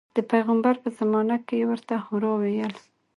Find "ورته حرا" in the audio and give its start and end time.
1.71-2.33